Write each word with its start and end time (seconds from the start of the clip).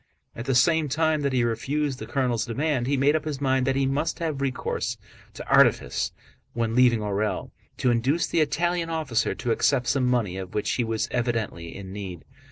At 0.35 0.45
the 0.45 0.55
same 0.55 0.89
time 0.89 1.21
that 1.21 1.31
he 1.31 1.43
refused 1.43 1.99
the 1.99 2.07
colonel's 2.07 2.45
demand 2.47 2.87
he 2.87 2.97
made 2.97 3.15
up 3.15 3.25
his 3.25 3.39
mind 3.39 3.67
that 3.67 3.75
he 3.75 3.85
must 3.85 4.17
have 4.17 4.41
recourse 4.41 4.97
to 5.35 5.47
artifice 5.47 6.11
when 6.53 6.73
leaving 6.73 7.01
Orël, 7.01 7.51
to 7.77 7.91
induce 7.91 8.25
the 8.25 8.41
Italian 8.41 8.89
officer 8.89 9.35
to 9.35 9.51
accept 9.51 9.85
some 9.85 10.07
money 10.07 10.37
of 10.37 10.55
which 10.55 10.71
he 10.71 10.83
was 10.83 11.07
evidently 11.11 11.75
in 11.77 11.93
need. 11.93 12.25